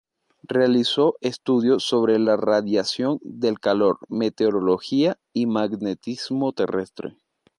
Realizó 0.47 1.13
estudios 1.21 1.83
sobre 1.83 2.17
la 2.17 2.35
radiación 2.35 3.19
del 3.21 3.59
calor, 3.59 3.99
meteorología 4.09 5.19
y 5.31 5.45
magnetismo 5.45 6.53
terrestre. 6.53 7.19